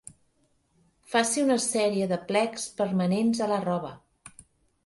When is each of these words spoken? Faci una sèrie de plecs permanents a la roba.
Faci 1.11 1.43
una 1.47 1.57
sèrie 1.67 2.09
de 2.13 2.19
plecs 2.31 2.67
permanents 2.81 3.47
a 3.49 3.51
la 3.53 3.61
roba. 3.69 3.93